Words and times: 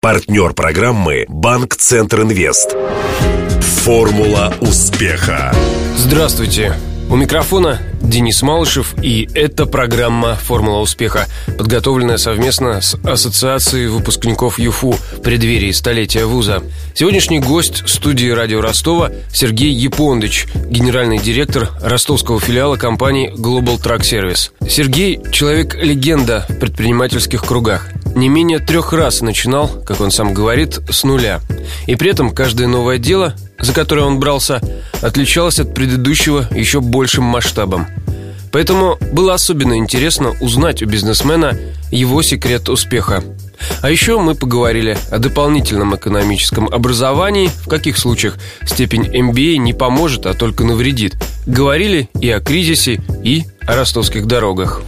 Партнер 0.00 0.52
программы 0.52 1.24
«Банк 1.28 1.74
Центр 1.74 2.22
Инвест». 2.22 2.76
Формула 3.82 4.54
успеха. 4.60 5.52
Здравствуйте. 5.96 6.76
У 7.10 7.16
микрофона 7.16 7.80
Денис 8.00 8.42
Малышев, 8.42 8.94
и 9.02 9.28
это 9.34 9.66
программа 9.66 10.36
«Формула 10.36 10.78
успеха», 10.78 11.26
подготовленная 11.56 12.18
совместно 12.18 12.80
с 12.80 12.94
Ассоциацией 13.02 13.88
выпускников 13.88 14.60
ЮФУ 14.60 14.92
в 14.92 15.20
преддверии 15.22 15.72
столетия 15.72 16.26
вуза. 16.26 16.62
Сегодняшний 16.94 17.40
гость 17.40 17.88
студии 17.88 18.28
«Радио 18.28 18.60
Ростова» 18.60 19.10
Сергей 19.32 19.72
Япондыч, 19.72 20.46
генеральный 20.54 21.18
директор 21.18 21.70
ростовского 21.82 22.38
филиала 22.38 22.76
компании 22.76 23.32
Global 23.34 23.82
Truck 23.82 24.02
Service. 24.02 24.52
Сергей– 24.68 25.20
человек-легенда 25.32 26.46
в 26.48 26.58
предпринимательских 26.58 27.42
кругах. 27.42 27.88
Не 28.18 28.28
менее 28.28 28.58
трех 28.58 28.92
раз 28.92 29.20
начинал, 29.20 29.68
как 29.68 30.00
он 30.00 30.10
сам 30.10 30.34
говорит, 30.34 30.80
с 30.90 31.04
нуля. 31.04 31.40
И 31.86 31.94
при 31.94 32.10
этом 32.10 32.32
каждое 32.32 32.66
новое 32.66 32.98
дело 32.98 33.34
за 33.58 33.72
которое 33.72 34.02
он 34.02 34.18
брался, 34.18 34.60
отличалась 35.02 35.60
от 35.60 35.74
предыдущего 35.74 36.46
еще 36.54 36.80
большим 36.80 37.24
масштабом. 37.24 37.86
Поэтому 38.52 38.96
было 39.12 39.34
особенно 39.34 39.76
интересно 39.76 40.34
узнать 40.40 40.82
у 40.82 40.86
бизнесмена 40.86 41.56
его 41.90 42.22
секрет 42.22 42.68
успеха. 42.68 43.22
А 43.82 43.90
еще 43.90 44.18
мы 44.18 44.34
поговорили 44.34 44.96
о 45.10 45.18
дополнительном 45.18 45.96
экономическом 45.96 46.66
образовании, 46.68 47.50
в 47.64 47.68
каких 47.68 47.98
случаях 47.98 48.38
степень 48.64 49.02
MBA 49.02 49.56
не 49.56 49.74
поможет, 49.74 50.26
а 50.26 50.34
только 50.34 50.64
навредит. 50.64 51.16
Говорили 51.46 52.08
и 52.20 52.30
о 52.30 52.40
кризисе, 52.40 53.02
и 53.22 53.44
о 53.66 53.74
ростовских 53.74 54.26
дорогах. 54.26 54.82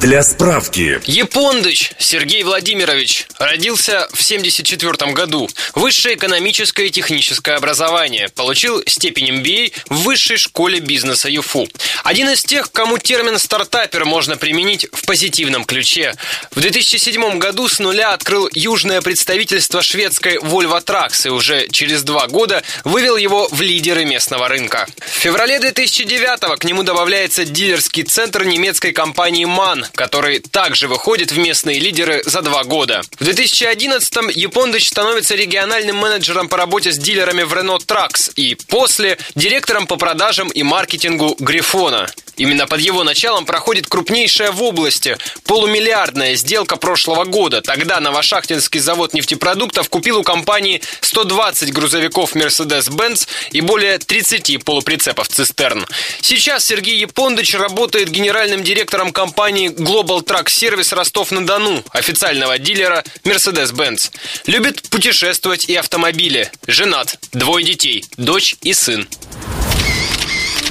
Для 0.00 0.22
справки. 0.22 1.00
Япондыч 1.06 1.90
Сергей 1.98 2.44
Владимирович 2.44 3.26
родился 3.36 4.08
в 4.12 4.22
74 4.22 5.12
году. 5.12 5.48
Высшее 5.74 6.14
экономическое 6.14 6.86
и 6.86 6.90
техническое 6.90 7.56
образование. 7.56 8.28
Получил 8.28 8.80
степень 8.86 9.40
MBA 9.40 9.72
в 9.88 10.02
Высшей 10.04 10.36
школе 10.36 10.78
бизнеса 10.78 11.28
ЮФУ. 11.28 11.68
Один 12.04 12.30
из 12.30 12.44
тех, 12.44 12.70
кому 12.70 12.98
термин 12.98 13.40
«стартапер» 13.40 14.04
можно 14.04 14.36
применить 14.36 14.86
в 14.92 15.04
позитивном 15.04 15.64
ключе. 15.64 16.14
В 16.52 16.60
2007 16.60 17.38
году 17.38 17.68
с 17.68 17.80
нуля 17.80 18.12
открыл 18.12 18.48
южное 18.52 19.02
представительство 19.02 19.82
шведской 19.82 20.36
Volvo 20.36 20.80
Trucks 20.80 21.26
и 21.26 21.30
уже 21.30 21.66
через 21.72 22.04
два 22.04 22.28
года 22.28 22.62
вывел 22.84 23.16
его 23.16 23.48
в 23.50 23.60
лидеры 23.62 24.04
местного 24.04 24.46
рынка. 24.46 24.86
В 25.00 25.18
феврале 25.18 25.58
2009 25.58 26.56
к 26.60 26.64
нему 26.64 26.84
добавляется 26.84 27.44
дилерский 27.44 28.04
центр 28.04 28.44
немецкой 28.44 28.92
компании 28.92 29.44
MAN, 29.44 29.87
который 29.94 30.40
также 30.40 30.88
выходит 30.88 31.32
в 31.32 31.38
местные 31.38 31.78
лидеры 31.78 32.22
за 32.24 32.42
два 32.42 32.64
года. 32.64 33.02
В 33.18 33.22
2011-м 33.22 34.28
Япондыч 34.28 34.88
становится 34.88 35.34
региональным 35.34 35.96
менеджером 35.96 36.48
по 36.48 36.56
работе 36.56 36.92
с 36.92 36.98
дилерами 36.98 37.42
в 37.42 37.52
Renault 37.52 37.86
Trucks 37.86 38.32
и 38.36 38.54
после 38.54 39.18
директором 39.34 39.86
по 39.86 39.96
продажам 39.96 40.48
и 40.48 40.62
маркетингу 40.62 41.36
Грифона. 41.38 42.08
Именно 42.38 42.66
под 42.66 42.80
его 42.80 43.04
началом 43.04 43.44
проходит 43.44 43.88
крупнейшая 43.88 44.52
в 44.52 44.62
области 44.62 45.18
полумиллиардная 45.44 46.36
сделка 46.36 46.76
прошлого 46.76 47.24
года. 47.24 47.60
Тогда 47.60 48.00
Новошахтинский 48.00 48.80
завод 48.80 49.12
нефтепродуктов 49.12 49.88
купил 49.88 50.18
у 50.18 50.22
компании 50.22 50.80
120 51.00 51.72
грузовиков 51.72 52.34
Mercedes-Benz 52.34 53.26
и 53.50 53.60
более 53.60 53.98
30 53.98 54.64
полуприцепов 54.64 55.28
«Цистерн». 55.28 55.84
Сейчас 56.20 56.64
Сергей 56.64 56.98
Япондыч 57.00 57.54
работает 57.54 58.10
генеральным 58.10 58.62
директором 58.62 59.12
компании 59.12 59.70
Global 59.70 60.24
Truck 60.24 60.46
Service 60.46 60.94
Ростов-на-Дону, 60.94 61.82
официального 61.90 62.58
дилера 62.58 63.04
Mercedes-Benz. 63.24 64.12
Любит 64.46 64.88
путешествовать 64.88 65.68
и 65.68 65.74
автомобили. 65.74 66.50
Женат, 66.66 67.18
двое 67.32 67.64
детей, 67.64 68.04
дочь 68.16 68.56
и 68.62 68.72
сын. 68.72 69.08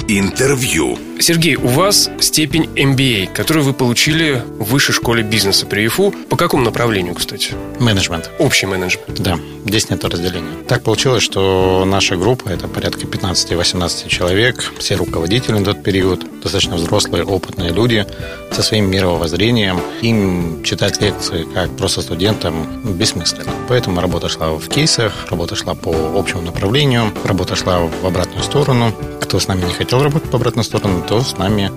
Интервью. 0.08 1.07
Сергей, 1.20 1.56
у 1.56 1.66
вас 1.66 2.08
степень 2.20 2.64
MBA, 2.74 3.32
которую 3.32 3.64
вы 3.64 3.72
получили 3.72 4.42
в 4.58 4.70
высшей 4.70 4.94
школе 4.94 5.22
бизнеса 5.22 5.66
при 5.66 5.86
ИФУ. 5.86 6.14
По 6.28 6.36
какому 6.36 6.62
направлению, 6.62 7.14
кстати? 7.14 7.54
Менеджмент. 7.80 8.30
Общий 8.38 8.66
менеджмент. 8.66 9.20
Да, 9.20 9.38
здесь 9.64 9.90
нет 9.90 10.04
разделения. 10.04 10.48
Так 10.68 10.84
получилось, 10.84 11.22
что 11.22 11.84
наша 11.86 12.16
группа, 12.16 12.48
это 12.48 12.68
порядка 12.68 13.00
15-18 13.06 14.08
человек, 14.08 14.72
все 14.78 14.94
руководители 14.94 15.58
на 15.58 15.64
тот 15.64 15.82
период, 15.82 16.24
достаточно 16.40 16.76
взрослые, 16.76 17.24
опытные 17.24 17.72
люди 17.72 18.06
со 18.52 18.62
своим 18.62 18.88
мировоззрением. 18.88 19.80
Им 20.02 20.62
читать 20.62 21.00
лекции 21.00 21.46
как 21.52 21.76
просто 21.76 22.00
студентам 22.00 22.94
бессмысленно. 22.96 23.52
Поэтому 23.68 24.00
работа 24.00 24.28
шла 24.28 24.52
в 24.52 24.68
кейсах, 24.68 25.12
работа 25.30 25.56
шла 25.56 25.74
по 25.74 25.92
общему 26.14 26.42
направлению, 26.42 27.12
работа 27.24 27.56
шла 27.56 27.80
в 27.80 28.06
обратную 28.06 28.44
сторону. 28.44 28.92
Кто 29.20 29.40
с 29.40 29.48
нами 29.48 29.64
не 29.64 29.74
хотел 29.74 30.02
работать 30.02 30.30
по 30.30 30.36
обратную 30.36 30.64
сторону, 30.64 31.04
то 31.08 31.22
с 31.22 31.38
нами 31.38 31.70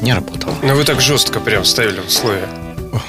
не 0.00 0.14
работал. 0.14 0.54
Но 0.62 0.74
вы 0.74 0.84
так 0.84 1.00
жестко 1.00 1.40
прям 1.40 1.64
ставили 1.64 2.00
условия. 2.00 2.48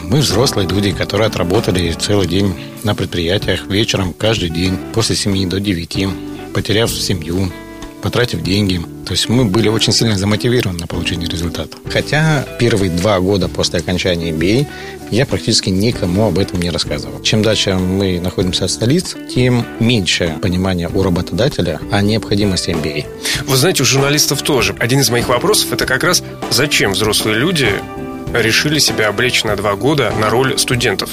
Мы 0.03 0.19
взрослые 0.19 0.67
люди, 0.67 0.91
которые 0.91 1.27
отработали 1.27 1.91
целый 1.91 2.27
день 2.27 2.53
на 2.83 2.95
предприятиях, 2.95 3.66
вечером, 3.67 4.13
каждый 4.13 4.49
день, 4.49 4.77
после 4.94 5.16
7 5.16 5.49
до 5.49 5.59
9, 5.59 6.07
потеряв 6.53 6.91
семью, 6.91 7.51
потратив 8.01 8.41
деньги. 8.41 8.81
То 9.06 9.13
есть 9.13 9.29
мы 9.29 9.45
были 9.45 9.67
очень 9.67 9.94
сильно 9.94 10.17
замотивированы 10.17 10.79
на 10.79 10.88
получение 10.88 11.29
результата. 11.29 11.78
Хотя 11.89 12.45
первые 12.59 12.91
два 12.91 13.19
года 13.19 13.47
после 13.47 13.79
окончания 13.79 14.31
MBA 14.31 14.67
я 15.12 15.25
практически 15.25 15.69
никому 15.69 16.28
об 16.28 16.40
этом 16.40 16.61
не 16.61 16.69
рассказывал. 16.69 17.22
Чем 17.22 17.44
дальше 17.44 17.73
мы 17.73 18.19
находимся 18.19 18.66
от 18.66 18.72
столиц, 18.72 19.16
тем 19.34 19.66
меньше 19.79 20.38
понимания 20.41 20.90
у 20.94 21.03
работодателя 21.03 21.79
о 21.91 22.01
необходимости 22.01 22.69
MBA. 22.69 23.06
Вы 23.45 23.57
знаете, 23.57 23.84
у 23.84 23.85
журналистов 23.85 24.41
тоже. 24.41 24.75
Один 24.79 25.01
из 25.01 25.09
моих 25.09 25.28
вопросов 25.28 25.73
это 25.73 25.85
как 25.85 26.03
раз 26.03 26.23
зачем 26.50 26.94
взрослые 26.94 27.38
люди 27.38 27.69
решили 28.34 28.79
себя 28.79 29.09
облечь 29.09 29.44
на 29.44 29.56
два 29.56 29.75
года 29.75 30.13
на 30.19 30.29
роль 30.29 30.57
студентов? 30.57 31.09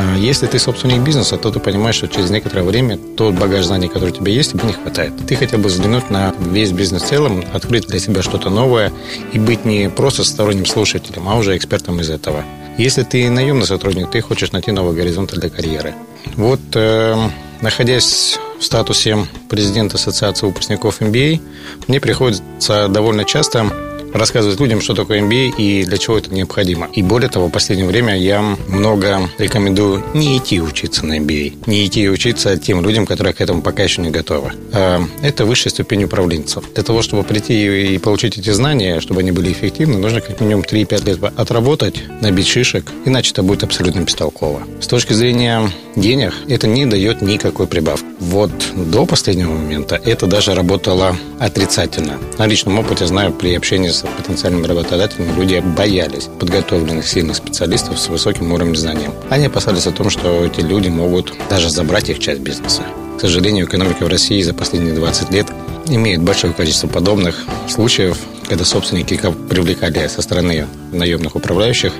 А 0.00 0.16
если 0.16 0.46
ты 0.46 0.60
собственник 0.60 1.00
бизнеса, 1.00 1.36
то 1.38 1.50
ты 1.50 1.58
понимаешь, 1.58 1.96
что 1.96 2.06
через 2.06 2.30
некоторое 2.30 2.62
время 2.62 2.98
тот 3.16 3.34
багаж 3.34 3.64
знаний, 3.64 3.88
который 3.88 4.10
у 4.10 4.14
тебя 4.14 4.30
есть, 4.30 4.52
тебе 4.52 4.62
не 4.68 4.72
хватает. 4.72 5.12
Ты 5.26 5.34
хотел 5.34 5.58
бы 5.58 5.68
взглянуть 5.68 6.08
на 6.08 6.32
весь 6.38 6.70
бизнес 6.70 7.02
в 7.02 7.08
целом, 7.08 7.44
открыть 7.52 7.88
для 7.88 7.98
себя 7.98 8.22
что-то 8.22 8.48
новое 8.48 8.92
и 9.32 9.40
быть 9.40 9.64
не 9.64 9.90
просто 9.90 10.22
сторонним 10.22 10.66
слушателем, 10.66 11.28
а 11.28 11.34
уже 11.34 11.56
экспертом 11.56 12.00
из 12.00 12.10
этого. 12.10 12.44
Если 12.78 13.02
ты 13.02 13.28
наемный 13.28 13.66
сотрудник, 13.66 14.08
ты 14.08 14.20
хочешь 14.20 14.52
найти 14.52 14.70
новые 14.70 14.94
горизонты 14.94 15.34
для 15.34 15.50
карьеры. 15.50 15.94
Вот, 16.36 16.60
э, 16.74 17.16
находясь 17.60 18.38
в 18.60 18.64
статусе 18.64 19.26
президента 19.48 19.96
Ассоциации 19.96 20.46
выпускников 20.46 21.00
MBA, 21.00 21.40
мне 21.88 21.98
приходится 21.98 22.86
довольно 22.86 23.24
часто 23.24 23.68
рассказывать 24.12 24.60
людям, 24.60 24.80
что 24.80 24.94
такое 24.94 25.20
MBA 25.20 25.54
и 25.56 25.84
для 25.84 25.98
чего 25.98 26.18
это 26.18 26.32
необходимо. 26.32 26.88
И 26.92 27.02
более 27.02 27.28
того, 27.28 27.48
в 27.48 27.50
последнее 27.50 27.88
время 27.88 28.16
я 28.16 28.42
много 28.68 29.28
рекомендую 29.38 30.04
не 30.14 30.38
идти 30.38 30.60
учиться 30.60 31.04
на 31.06 31.18
MBA, 31.18 31.64
не 31.66 31.86
идти 31.86 32.08
учиться 32.08 32.56
тем 32.56 32.82
людям, 32.82 33.06
которые 33.06 33.34
к 33.34 33.40
этому 33.40 33.62
пока 33.62 33.82
еще 33.82 34.02
не 34.02 34.10
готовы. 34.10 34.52
А, 34.72 35.02
это 35.22 35.44
высшая 35.44 35.70
ступень 35.70 36.04
управленцев. 36.04 36.64
Для 36.74 36.82
того, 36.82 37.02
чтобы 37.02 37.22
прийти 37.22 37.94
и 37.94 37.98
получить 37.98 38.38
эти 38.38 38.50
знания, 38.50 39.00
чтобы 39.00 39.20
они 39.20 39.32
были 39.32 39.52
эффективны, 39.52 39.98
нужно 39.98 40.20
как 40.20 40.40
минимум 40.40 40.64
3-5 40.64 41.04
лет 41.06 41.18
отработать, 41.36 42.02
набить 42.20 42.46
шишек, 42.46 42.90
иначе 43.04 43.32
это 43.32 43.42
будет 43.42 43.64
абсолютно 43.64 44.00
бестолково. 44.00 44.62
С 44.80 44.86
точки 44.86 45.12
зрения 45.12 45.70
денег, 45.96 46.32
это 46.48 46.66
не 46.66 46.86
дает 46.86 47.22
никакой 47.22 47.66
прибавки. 47.66 48.06
Вот 48.20 48.50
до 48.74 49.06
последнего 49.06 49.52
момента 49.52 50.00
это 50.04 50.26
даже 50.26 50.54
работало 50.54 51.16
отрицательно. 51.38 52.18
На 52.38 52.46
личном 52.46 52.78
опыте 52.78 53.06
знаю 53.06 53.32
при 53.32 53.54
общении 53.54 53.88
потенциальными 54.06 54.66
работодателями 54.66 55.32
люди 55.36 55.62
боялись 55.76 56.28
подготовленных 56.38 57.06
сильных 57.06 57.36
специалистов 57.36 57.98
с 57.98 58.08
высоким 58.08 58.52
уровнем 58.52 58.76
знаний. 58.76 59.08
Они 59.30 59.46
опасались 59.46 59.86
о 59.86 59.92
том, 59.92 60.10
что 60.10 60.44
эти 60.44 60.60
люди 60.60 60.88
могут 60.88 61.32
даже 61.50 61.70
забрать 61.70 62.08
их 62.10 62.18
часть 62.18 62.40
бизнеса. 62.40 62.82
К 63.16 63.20
сожалению, 63.20 63.66
экономика 63.66 64.04
в 64.04 64.08
России 64.08 64.40
за 64.42 64.54
последние 64.54 64.94
20 64.94 65.32
лет 65.32 65.48
имеет 65.88 66.22
большое 66.22 66.52
количество 66.52 66.86
подобных 66.86 67.44
случаев, 67.68 68.18
когда 68.48 68.64
собственники 68.64 69.18
привлекали 69.48 70.06
со 70.06 70.22
стороны 70.22 70.66
наемных 70.92 71.34
управляющих 71.34 71.92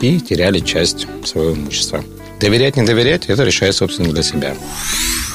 и 0.00 0.20
теряли 0.20 0.60
часть 0.60 1.06
своего 1.24 1.52
имущества. 1.52 2.04
Доверять, 2.40 2.76
не 2.76 2.82
доверять, 2.82 3.26
это 3.26 3.44
решает 3.44 3.74
собственно 3.74 4.12
для 4.12 4.22
себя. 4.22 4.54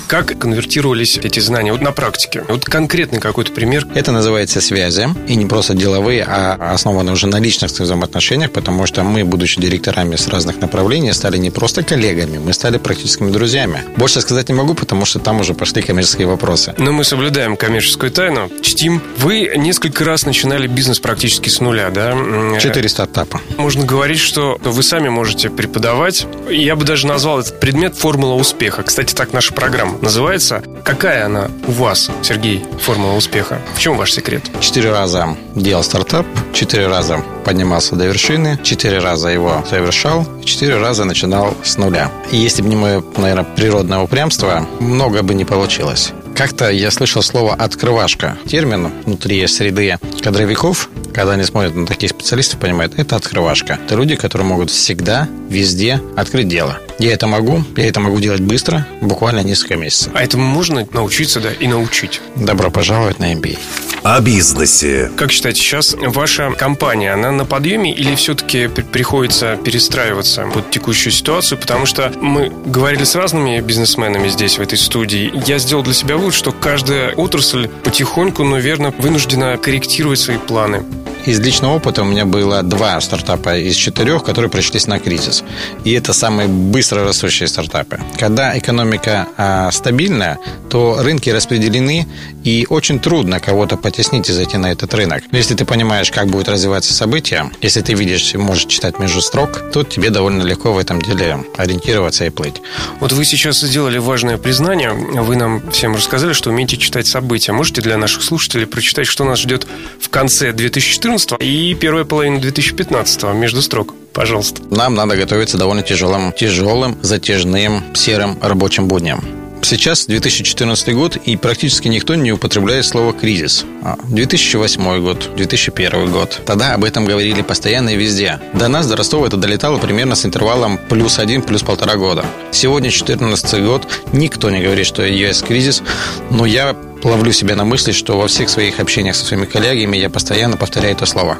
Как 0.08 0.40
конвертировались 0.40 1.18
эти 1.18 1.42
знания 1.42 1.74
вот 1.74 1.82
на 1.82 1.92
практике? 1.92 2.46
Вот 2.48 2.64
конкретный 2.64 3.20
какой-то 3.20 3.52
пример. 3.52 3.86
Это 3.94 4.14
называется 4.14 4.62
связи. 4.62 5.06
И 5.28 5.36
не 5.36 5.46
просто 5.46 5.74
деловые, 5.74 6.24
а 6.24 6.74
основаны 6.74 7.12
уже 7.12 7.28
на 7.28 7.40
личностных 7.40 7.82
взаимоотношениях, 7.82 8.52
потому 8.52 8.86
что 8.86 9.04
мы, 9.04 9.26
будучи 9.26 9.60
директорами 9.60 10.16
с 10.16 10.30
разных 10.30 10.62
направлений, 10.62 11.12
стали 11.12 11.38
не 11.38 11.52
просто 11.52 11.84
коллегами, 11.84 12.38
мы 12.38 12.54
стали 12.54 12.78
практическими 12.78 13.32
друзьями. 13.32 13.84
Больше 13.98 14.22
сказать 14.22 14.48
не 14.48 14.56
могу, 14.56 14.76
потому 14.76 15.04
что 15.04 15.20
там 15.20 15.42
уже 15.42 15.54
пошли 15.54 15.82
коммерческие 15.82 16.28
вопросы. 16.28 16.74
Но 16.78 16.94
мы 16.94 17.04
соблюдаем 17.04 17.58
коммерческую 17.58 18.12
тайну, 18.12 18.50
чтим. 18.62 19.02
Вы 19.18 19.52
несколько 19.58 20.06
раз 20.06 20.26
начинали 20.26 20.68
бизнес 20.68 21.00
практически 21.00 21.50
с 21.50 21.60
нуля, 21.60 21.90
да? 21.90 22.16
Четыре 22.62 22.88
стартапа. 22.88 23.42
Можно 23.58 23.86
говорить, 23.86 24.20
что 24.20 24.58
вы 24.64 24.84
сами 24.84 25.10
можете 25.10 25.50
преподавать. 25.50 26.28
Я 26.50 26.76
бы 26.76 26.86
даже 26.86 27.08
назвал 27.08 27.40
этот 27.40 27.60
предмет 27.60 27.96
«Формула 27.96 28.36
успеха». 28.36 28.84
Кстати, 28.84 29.14
так 29.14 29.34
наша 29.34 29.54
программа 29.54 29.98
называется. 30.00 30.64
Какая 30.84 31.26
она 31.26 31.50
у 31.68 31.72
вас, 31.72 32.10
Сергей, 32.22 32.64
формула 32.80 33.14
успеха? 33.14 33.60
В 33.76 33.80
чем 33.80 33.98
ваш 33.98 34.14
секрет? 34.14 34.44
Четыре 34.60 34.92
раза 34.92 35.36
делал 35.56 35.84
стартап, 35.84 36.26
четыре 36.54 36.88
раза 36.88 37.24
поднимался 37.46 37.96
до 37.96 38.06
вершины, 38.06 38.60
четыре 38.64 39.00
раза 39.00 39.30
его 39.30 39.64
совершал, 39.68 40.28
четыре 40.44 40.78
раза 40.78 41.06
начинал 41.06 41.56
с 41.64 41.78
нуля. 41.78 42.12
И 42.32 42.38
если 42.38 42.62
бы 42.62 42.70
не 42.70 42.76
мое, 42.76 43.04
наверное, 43.18 43.44
природное 43.44 44.00
упрямство, 44.00 44.68
много 44.80 45.24
бы 45.24 45.34
не 45.34 45.46
получилось. 45.46 46.14
Как-то 46.38 46.70
я 46.70 46.92
слышал 46.92 47.24
слово 47.24 47.56
«открывашка». 47.56 48.38
Термин 48.46 48.92
внутри 49.06 49.48
среды 49.48 49.98
кадровиков, 50.22 50.88
когда 51.12 51.34
они 51.34 51.44
смотрят 51.44 51.74
на 51.74 51.88
таких 51.88 52.12
специалистов, 52.12 52.60
понимают, 52.60 52.94
это 53.00 53.16
открывашка. 53.16 53.80
Это 53.84 53.96
люди, 53.96 54.16
которые 54.16 54.48
могут 54.48 54.70
всегда, 54.70 55.28
везде 55.50 56.00
открыть 56.16 56.48
дело. 56.48 56.78
Я 57.00 57.14
это 57.14 57.28
могу, 57.28 57.64
я 57.76 57.88
это 57.88 58.00
могу 58.00 58.20
делать 58.20 58.42
быстро, 58.42 58.88
буквально 59.02 59.42
несколько 59.42 59.76
месяцев. 59.76 60.12
А 60.16 60.24
этому 60.24 60.44
можно 60.44 60.88
научиться, 60.94 61.40
да, 61.40 61.52
и 61.52 61.68
научить. 61.68 62.22
Добро 62.36 62.72
пожаловать 62.72 63.20
на 63.20 63.34
MBA. 63.34 63.60
О 64.02 64.20
бизнесе. 64.20 65.12
Как 65.16 65.32
считаете, 65.32 65.62
сейчас 65.62 65.96
ваша 66.00 66.52
компания, 66.52 67.14
она 67.14 67.32
на 67.32 67.46
подъеме 67.46 67.94
или 67.94 68.16
все-таки 68.16 68.68
приходится 68.68 69.58
перестраиваться 69.58 70.48
под 70.48 70.72
текущую 70.72 71.14
ситуацию? 71.14 71.60
Потому 71.60 71.86
что 71.86 72.12
мы 72.20 72.52
говорили 72.66 73.04
с 73.04 73.16
разными 73.16 73.60
бизнесменами 73.60 74.30
здесь, 74.30 74.58
в 74.58 74.62
этой 74.62 74.78
студии. 74.80 75.32
Я 75.46 75.60
сделал 75.60 75.84
для 75.84 75.94
себя 75.94 76.18
вывод, 76.18 76.34
что 76.34 76.52
каждая 76.52 77.14
отрасль 77.14 77.68
потихоньку, 77.84 78.44
но 78.44 78.58
верно, 78.58 78.92
вынуждена 78.98 79.58
корректировать 79.58 80.20
свои 80.20 80.38
планы. 80.38 80.84
Из 81.28 81.42
личного 81.42 81.76
опыта 81.76 82.04
у 82.04 82.06
меня 82.06 82.24
было 82.26 82.64
два 82.64 83.02
стартапа 83.02 83.58
из 83.58 83.76
четырех, 83.76 84.24
которые 84.24 84.50
пришлись 84.50 84.88
на 84.88 84.98
кризис. 84.98 85.44
И 85.84 85.92
это 85.92 86.14
самые 86.14 86.48
быстро 86.48 87.04
растущие 87.04 87.50
стартапы. 87.50 88.00
Когда 88.18 88.58
экономика 88.58 89.28
а, 89.36 89.70
стабильная, 89.72 90.40
то 90.70 91.00
рынки 91.02 91.30
распределены, 91.30 92.08
и 92.48 92.66
очень 92.70 93.00
трудно 93.00 93.42
кого-то 93.42 93.76
потеснить 93.76 94.30
и 94.30 94.32
зайти 94.32 94.56
на 94.56 94.72
этот 94.72 94.94
рынок. 94.94 95.22
Но 95.32 95.38
если 95.38 95.54
ты 95.54 95.66
понимаешь, 95.66 96.12
как 96.12 96.28
будет 96.28 96.48
развиваться 96.48 96.94
события, 96.94 97.52
если 97.62 97.82
ты 97.82 97.94
видишь 97.94 98.34
и 98.34 98.38
можешь 98.38 98.68
читать 98.68 99.00
между 99.00 99.20
строк, 99.20 99.70
то 99.74 99.84
тебе 99.84 100.12
довольно 100.12 100.44
легко 100.44 100.72
в 100.72 100.78
этом 100.78 101.02
деле 101.02 101.44
ориентироваться 101.58 102.24
и 102.24 102.30
плыть. 102.30 102.62
Вот 103.02 103.12
вы 103.12 103.26
сейчас 103.26 103.60
сделали 103.60 103.98
важное 103.98 104.38
признание. 104.38 104.94
Вы 104.94 105.36
нам 105.36 105.72
всем 105.72 105.94
рассказали, 105.94 106.32
что 106.32 106.50
умеете 106.50 106.78
читать 106.78 107.06
события. 107.06 107.52
Можете 107.52 107.82
для 107.82 107.98
наших 107.98 108.24
слушателей 108.24 108.66
прочитать, 108.66 109.08
что 109.08 109.26
нас 109.26 109.40
ждет 109.40 109.68
в 110.00 110.08
конце 110.08 110.54
2014 110.54 111.17
и 111.40 111.76
первая 111.76 112.06
половина 112.06 112.40
2015 112.40 113.24
между 113.34 113.62
строк. 113.62 113.94
Пожалуйста. 114.14 114.62
Нам 114.72 114.96
надо 114.96 115.16
готовиться 115.16 115.58
довольно 115.58 115.84
тяжелым, 115.84 116.32
тяжелым, 116.32 116.98
затяжным, 117.02 117.84
серым 117.94 118.38
рабочим 118.42 118.88
будням. 118.88 119.24
Сейчас 119.62 120.06
2014 120.06 120.96
год, 120.96 121.18
и 121.18 121.36
практически 121.36 121.88
никто 121.88 122.16
не 122.16 122.32
употребляет 122.32 122.86
слово 122.86 123.12
«кризис». 123.12 123.66
2008 124.08 124.88
а, 124.88 125.00
год, 125.00 125.30
2001 125.36 126.12
год. 126.12 126.42
Тогда 126.46 126.74
об 126.74 126.84
этом 126.84 127.06
говорили 127.06 127.42
постоянно 127.42 127.90
и 127.90 127.98
везде. 127.98 128.40
До 128.54 128.70
нас, 128.70 128.88
до 128.88 128.96
Ростова, 128.96 129.28
это 129.28 129.36
долетало 129.36 129.78
примерно 129.78 130.16
с 130.16 130.26
интервалом 130.26 130.80
плюс 130.90 131.20
один, 131.20 131.42
плюс 131.42 131.64
полтора 131.64 131.96
года. 131.96 132.26
Сегодня 132.52 132.90
2014 132.90 133.64
год, 133.64 133.88
никто 134.14 134.50
не 134.50 134.62
говорит, 134.62 134.86
что 134.86 135.04
есть 135.04 135.46
кризис, 135.46 135.84
но 136.32 136.46
я 136.46 136.76
ловлю 137.04 137.32
себя 137.32 137.56
на 137.56 137.66
мысли, 137.66 137.92
что 137.92 138.18
во 138.18 138.28
всех 138.28 138.50
своих 138.50 138.80
общениях 138.80 139.16
со 139.16 139.26
своими 139.26 139.46
коллегами 139.46 139.98
я 139.98 140.10
постоянно 140.10 140.58
повторяю 140.58 140.96
это 140.96 141.06
слово. 141.06 141.38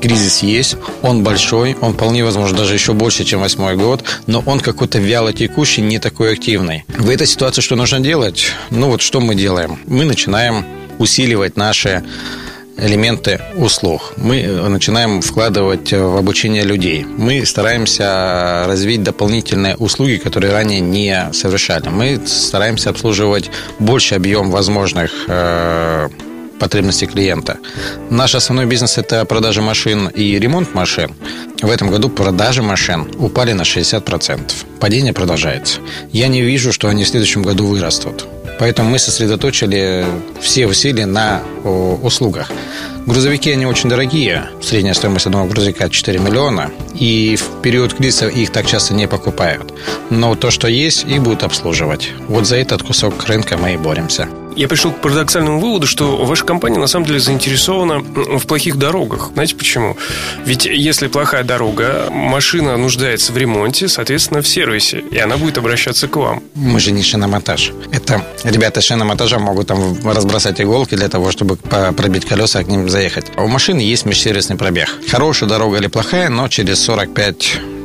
Кризис 0.00 0.42
есть, 0.42 0.76
он 1.02 1.24
большой, 1.24 1.76
он 1.80 1.94
вполне 1.94 2.24
возможно 2.24 2.58
даже 2.58 2.74
еще 2.74 2.92
больше, 2.92 3.24
чем 3.24 3.40
восьмой 3.40 3.76
год, 3.76 4.04
но 4.26 4.42
он 4.46 4.60
какой-то 4.60 4.98
вяло 4.98 5.32
текущий, 5.32 5.82
не 5.82 5.98
такой 5.98 6.32
активный. 6.32 6.84
В 6.88 7.10
этой 7.10 7.26
ситуации 7.26 7.62
что 7.62 7.74
нужно 7.74 8.00
делать? 8.00 8.52
Ну 8.70 8.90
вот 8.90 9.02
что 9.02 9.20
мы 9.20 9.34
делаем? 9.34 9.80
Мы 9.86 10.04
начинаем 10.04 10.64
усиливать 10.98 11.56
наши 11.56 12.04
элементы 12.78 13.40
услуг. 13.56 14.14
Мы 14.16 14.40
э, 14.40 14.68
начинаем 14.68 15.20
вкладывать 15.20 15.92
в 15.92 16.16
обучение 16.16 16.64
людей. 16.64 17.04
Мы 17.04 17.44
стараемся 17.44 18.64
развить 18.66 19.02
дополнительные 19.02 19.76
услуги, 19.76 20.16
которые 20.16 20.52
ранее 20.52 20.80
не 20.80 21.30
совершали. 21.32 21.88
Мы 21.88 22.20
стараемся 22.26 22.90
обслуживать 22.90 23.50
больше 23.78 24.14
объем 24.14 24.50
возможных 24.50 25.12
э, 25.28 26.08
потребностей 26.58 27.06
клиента. 27.06 27.58
Наш 28.10 28.34
основной 28.34 28.66
бизнес– 28.66 28.98
это 28.98 29.24
продажа 29.24 29.62
машин 29.62 30.08
и 30.08 30.38
ремонт 30.38 30.74
машин. 30.74 31.14
В 31.62 31.70
этом 31.70 31.90
году 31.90 32.08
продажи 32.08 32.62
машин 32.62 33.08
упали 33.18 33.52
на 33.52 33.62
60%. 33.62 34.52
Падение 34.80 35.12
продолжается. 35.12 35.80
Я 36.12 36.28
не 36.28 36.42
вижу, 36.42 36.72
что 36.72 36.88
они 36.88 37.04
в 37.04 37.08
следующем 37.08 37.42
году 37.42 37.66
вырастут. 37.66 38.26
Поэтому 38.58 38.90
мы 38.90 38.98
сосредоточили 38.98 40.04
все 40.40 40.66
усилия 40.66 41.06
на 41.06 41.42
услугах. 42.02 42.50
Грузовики, 43.06 43.50
они 43.50 43.64
очень 43.66 43.88
дорогие. 43.88 44.50
Средняя 44.60 44.94
стоимость 44.94 45.26
одного 45.26 45.46
грузовика 45.46 45.88
4 45.88 46.18
миллиона. 46.18 46.70
И 46.94 47.36
в 47.36 47.62
период 47.62 47.94
кризиса 47.94 48.28
их 48.28 48.50
так 48.52 48.66
часто 48.66 48.94
не 48.94 49.08
покупают. 49.08 49.72
Но 50.10 50.34
то, 50.34 50.50
что 50.50 50.68
есть, 50.68 51.04
их 51.04 51.22
будут 51.22 51.42
обслуживать. 51.42 52.10
Вот 52.28 52.46
за 52.46 52.56
этот 52.56 52.82
кусок 52.82 53.24
рынка 53.26 53.56
мы 53.56 53.74
и 53.74 53.76
боремся 53.76 54.28
я 54.58 54.66
пришел 54.66 54.90
к 54.92 55.00
парадоксальному 55.00 55.60
выводу, 55.60 55.86
что 55.86 56.16
ваша 56.24 56.44
компания 56.44 56.78
на 56.78 56.88
самом 56.88 57.06
деле 57.06 57.20
заинтересована 57.20 58.00
в 58.00 58.44
плохих 58.46 58.76
дорогах. 58.76 59.30
Знаете 59.32 59.54
почему? 59.54 59.96
Ведь 60.44 60.66
если 60.66 61.06
плохая 61.06 61.44
дорога, 61.44 62.08
машина 62.10 62.76
нуждается 62.76 63.32
в 63.32 63.38
ремонте, 63.38 63.86
соответственно, 63.88 64.42
в 64.42 64.48
сервисе, 64.48 64.98
и 64.98 65.18
она 65.18 65.36
будет 65.36 65.58
обращаться 65.58 66.08
к 66.08 66.16
вам. 66.16 66.42
Мы 66.56 66.80
же 66.80 66.90
не 66.90 67.04
шиномонтаж. 67.04 67.72
Это 67.92 68.24
ребята 68.42 68.80
шиномонтажа 68.80 69.38
могут 69.38 69.68
там 69.68 69.96
разбросать 70.04 70.60
иголки 70.60 70.96
для 70.96 71.08
того, 71.08 71.30
чтобы 71.30 71.56
пробить 71.56 72.24
колеса, 72.24 72.58
а 72.58 72.64
к 72.64 72.66
ним 72.66 72.88
заехать. 72.88 73.26
А 73.36 73.42
у 73.42 73.46
машины 73.46 73.80
есть 73.80 74.06
межсервисный 74.06 74.56
пробег. 74.56 74.88
Хорошая 75.08 75.48
дорога 75.48 75.78
или 75.78 75.86
плохая, 75.86 76.28
но 76.30 76.48
через 76.48 76.82
45 76.82 77.77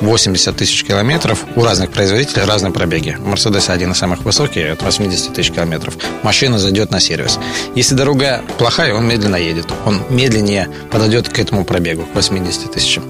80 0.00 0.56
тысяч 0.56 0.84
километров 0.84 1.44
у 1.56 1.62
разных 1.62 1.90
производителей 1.90 2.44
разные 2.44 2.72
пробеги. 2.72 3.16
Мерседес 3.20 3.68
один 3.68 3.92
из 3.92 3.98
самых 3.98 4.24
высоких, 4.24 4.72
от 4.72 4.82
80 4.82 5.32
тысяч 5.32 5.52
километров. 5.52 5.96
Машина 6.22 6.58
зайдет 6.58 6.90
на 6.90 7.00
сервис. 7.00 7.38
Если 7.74 7.94
дорога 7.94 8.42
плохая, 8.58 8.94
он 8.94 9.06
медленно 9.06 9.36
едет. 9.36 9.66
Он 9.86 10.02
медленнее 10.10 10.68
подойдет 10.90 11.28
к 11.28 11.38
этому 11.38 11.64
пробегу, 11.64 12.02
к 12.02 12.14
80 12.14 12.72
тысячам. 12.72 13.04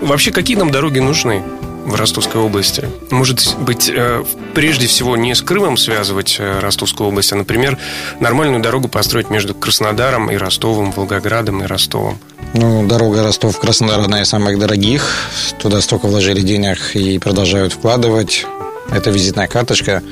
Вообще, 0.00 0.30
какие 0.30 0.56
нам 0.56 0.70
дороги 0.70 0.98
нужны? 0.98 1.42
в 1.84 1.94
Ростовской 1.96 2.40
области. 2.40 2.88
Может 3.10 3.56
быть, 3.58 3.90
э, 3.94 4.24
прежде 4.54 4.86
всего 4.86 5.18
не 5.18 5.34
с 5.34 5.42
Крымом 5.42 5.76
связывать 5.76 6.36
э, 6.38 6.60
Ростовскую 6.60 7.08
область, 7.08 7.32
а, 7.32 7.36
например, 7.36 7.78
нормальную 8.20 8.62
дорогу 8.62 8.88
построить 8.88 9.28
между 9.28 9.54
Краснодаром 9.54 10.30
и 10.30 10.36
Ростовом, 10.36 10.92
Волгоградом 10.92 11.62
и 11.62 11.66
Ростовом. 11.66 12.18
Ну, 12.56 12.86
дорога 12.86 13.24
Ростов-Краснодар 13.24 14.00
одна 14.00 14.22
из 14.22 14.28
самых 14.28 14.60
дорогих. 14.60 15.02
Туда 15.58 15.80
столько 15.80 16.06
вложили 16.06 16.40
денег 16.40 16.94
и 16.94 17.18
продолжают 17.18 17.72
вкладывать. 17.72 18.46
Это 18.94 19.10
визитная 19.10 19.48
карточка 19.48 20.02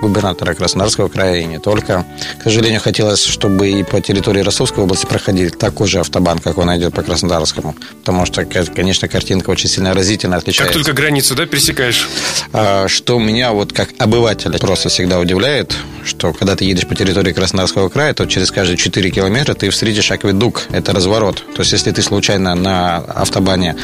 губернатора 0.00 0.54
Краснодарского 0.54 1.08
края 1.08 1.40
и 1.40 1.44
не 1.44 1.60
только. 1.60 2.04
К 2.40 2.42
сожалению, 2.42 2.80
хотелось, 2.80 3.24
чтобы 3.24 3.70
и 3.70 3.84
по 3.84 4.00
территории 4.00 4.40
Ростовской 4.40 4.82
области 4.82 5.06
проходил 5.06 5.50
такой 5.50 5.86
же 5.86 6.00
автобан, 6.00 6.40
как 6.40 6.58
он 6.58 6.76
идет 6.76 6.92
по 6.92 7.02
Краснодарскому. 7.02 7.76
Потому 8.00 8.26
что, 8.26 8.44
конечно, 8.44 9.06
картинка 9.06 9.50
очень 9.50 9.68
сильно 9.68 9.94
разительно 9.94 10.36
отличается. 10.36 10.74
Как 10.74 10.84
только 10.84 11.00
границу, 11.00 11.36
да, 11.36 11.46
пересекаешь? 11.46 12.08
А, 12.52 12.88
что 12.88 13.20
меня 13.20 13.52
вот 13.52 13.72
как 13.72 13.90
обывателя 13.98 14.58
просто 14.58 14.88
всегда 14.88 15.20
удивляет, 15.20 15.76
что 16.04 16.32
когда 16.32 16.56
ты 16.56 16.64
едешь 16.64 16.86
по 16.88 16.96
территории 16.96 17.32
Краснодарского 17.32 17.88
края, 17.88 18.12
то 18.12 18.26
через 18.26 18.50
каждые 18.50 18.76
4 18.76 19.10
километра 19.10 19.54
ты 19.54 19.70
встретишь 19.70 20.10
акведук. 20.10 20.62
Это 20.72 20.92
разворот. 20.92 21.44
То 21.54 21.60
есть, 21.60 21.72
если 21.72 21.92
ты 21.92 22.02
случайно 22.02 22.56
на 22.56 22.96
автобане 22.96 23.76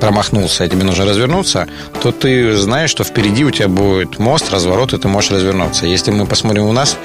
промахнулся, 0.00 0.64
и 0.64 0.68
тебе 0.68 0.84
нужно 0.84 1.04
развернуться, 1.04 1.68
то 2.02 2.10
ты 2.10 2.56
знаешь, 2.56 2.90
что 2.90 3.04
впереди 3.04 3.44
у 3.44 3.50
тебя 3.50 3.68
будет 3.68 3.97
мост, 4.18 4.50
разворот, 4.50 4.92
и 4.92 4.98
ты 4.98 5.08
можешь 5.08 5.30
развернуться. 5.30 5.86
Если 5.86 6.10
мы 6.10 6.26
посмотрим 6.26 6.66
у 6.66 6.72
нас, 6.72 6.96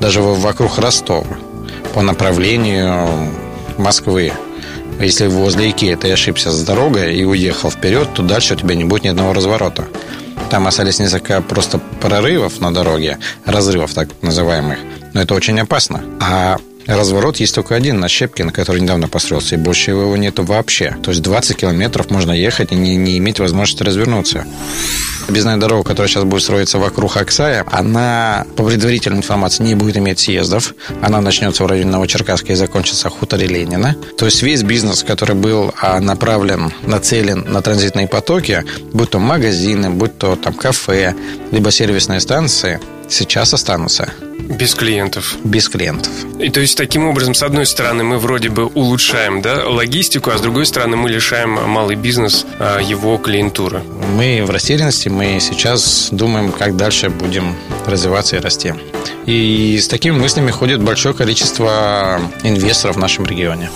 даже 0.00 0.20
вокруг 0.20 0.78
Ростова, 0.78 1.26
по 1.94 2.02
направлению 2.02 3.08
Москвы, 3.78 4.32
если 5.00 5.26
возле 5.26 5.70
Икеи 5.70 5.94
ты 5.94 6.12
ошибся 6.12 6.50
с 6.50 6.62
дорогой 6.62 7.14
и 7.14 7.24
уехал 7.24 7.70
вперед, 7.70 8.08
то 8.14 8.22
дальше 8.22 8.54
у 8.54 8.56
тебя 8.56 8.74
не 8.74 8.84
будет 8.84 9.04
ни 9.04 9.08
одного 9.08 9.32
разворота. 9.32 9.86
Там 10.50 10.66
остались 10.66 10.98
несколько 10.98 11.40
просто 11.40 11.80
прорывов 12.00 12.60
на 12.60 12.72
дороге, 12.72 13.18
разрывов 13.44 13.94
так 13.94 14.08
называемых. 14.20 14.78
Но 15.14 15.22
это 15.22 15.34
очень 15.34 15.58
опасно. 15.58 16.04
А 16.20 16.58
Разворот 16.86 17.36
есть 17.38 17.54
только 17.54 17.74
один 17.74 18.00
на 18.00 18.08
Щепкин, 18.08 18.50
который 18.50 18.80
недавно 18.80 19.08
построился, 19.08 19.54
и 19.54 19.58
больше 19.58 19.92
его 19.92 20.16
нету 20.16 20.42
вообще. 20.42 20.96
То 21.02 21.10
есть 21.10 21.22
20 21.22 21.56
километров 21.56 22.10
можно 22.10 22.32
ехать 22.32 22.72
и 22.72 22.74
не, 22.74 22.96
не 22.96 23.18
иметь 23.18 23.38
возможности 23.38 23.82
развернуться. 23.82 24.44
Объездная 25.28 25.56
дорога, 25.56 25.84
которая 25.84 26.08
сейчас 26.08 26.24
будет 26.24 26.42
строиться 26.42 26.78
вокруг 26.78 27.16
Оксая, 27.16 27.64
она, 27.70 28.44
по 28.56 28.64
предварительной 28.64 29.18
информации, 29.18 29.62
не 29.62 29.74
будет 29.74 29.96
иметь 29.96 30.18
съездов. 30.18 30.74
Она 31.00 31.20
начнется 31.20 31.62
в 31.62 31.66
районе 31.66 31.90
Новочеркасска 31.90 32.52
и 32.52 32.56
закончится 32.56 33.08
в 33.08 33.12
хуторе 33.12 33.46
Ленина. 33.46 33.96
То 34.18 34.26
есть 34.26 34.42
весь 34.42 34.62
бизнес, 34.62 35.04
который 35.04 35.36
был 35.36 35.72
а, 35.80 36.00
направлен, 36.00 36.72
нацелен 36.82 37.44
на 37.48 37.62
транзитные 37.62 38.08
потоки, 38.08 38.64
будь 38.92 39.10
то 39.10 39.18
магазины, 39.18 39.90
будь 39.90 40.18
то 40.18 40.36
там 40.36 40.54
кафе, 40.54 41.14
либо 41.52 41.70
сервисные 41.70 42.20
станции, 42.20 42.80
сейчас 43.12 43.54
останутся. 43.54 44.12
Без 44.38 44.74
клиентов. 44.74 45.36
Без 45.44 45.68
клиентов. 45.68 46.12
И 46.38 46.50
то 46.50 46.60
есть 46.60 46.76
таким 46.76 47.06
образом, 47.06 47.34
с 47.34 47.42
одной 47.42 47.64
стороны, 47.64 48.02
мы 48.02 48.18
вроде 48.18 48.48
бы 48.48 48.66
улучшаем 48.66 49.40
да, 49.40 49.68
логистику, 49.68 50.30
а 50.30 50.38
с 50.38 50.40
другой 50.40 50.66
стороны, 50.66 50.96
мы 50.96 51.08
лишаем 51.08 51.50
малый 51.50 51.96
бизнес 51.96 52.44
а, 52.58 52.80
его 52.80 53.16
клиентуры. 53.18 53.82
Мы 54.16 54.42
в 54.44 54.50
растерянности, 54.50 55.08
мы 55.08 55.38
сейчас 55.40 56.08
думаем, 56.10 56.52
как 56.52 56.76
дальше 56.76 57.08
будем 57.08 57.54
развиваться 57.86 58.36
и 58.36 58.40
расти. 58.40 58.74
И 59.26 59.78
с 59.80 59.86
такими 59.88 60.18
мыслями 60.18 60.50
ходит 60.50 60.82
большое 60.82 61.14
количество 61.14 62.20
инвесторов 62.42 62.96
в 62.96 62.98
нашем 62.98 63.24
регионе. 63.24 63.70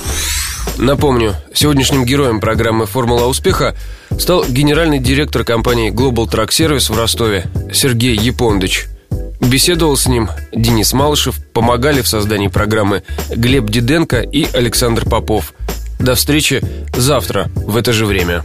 Напомню, 0.78 1.34
сегодняшним 1.54 2.04
героем 2.04 2.40
программы 2.40 2.86
«Формула 2.86 3.26
успеха» 3.26 3.74
стал 4.18 4.44
генеральный 4.44 4.98
директор 4.98 5.44
компании 5.44 5.90
Global 5.90 6.28
Truck 6.28 6.48
Service 6.48 6.92
в 6.92 6.98
Ростове 6.98 7.46
Сергей 7.72 8.16
Япондыч– 8.16 8.86
Беседовал 9.40 9.96
с 9.96 10.06
ним 10.06 10.28
Денис 10.52 10.92
Малышев, 10.92 11.38
помогали 11.52 12.02
в 12.02 12.08
создании 12.08 12.48
программы 12.48 13.02
Глеб 13.30 13.70
Диденко 13.70 14.20
и 14.20 14.46
Александр 14.52 15.04
Попов. 15.08 15.54
До 15.98 16.14
встречи 16.14 16.62
завтра 16.96 17.50
в 17.54 17.76
это 17.76 17.92
же 17.92 18.06
время. 18.06 18.44